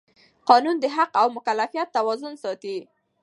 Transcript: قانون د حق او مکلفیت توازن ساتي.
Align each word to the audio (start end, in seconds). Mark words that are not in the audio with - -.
قانون 0.49 0.75
د 0.79 0.85
حق 0.95 1.11
او 1.21 1.27
مکلفیت 1.37 1.87
توازن 1.97 2.33
ساتي. 2.43 2.77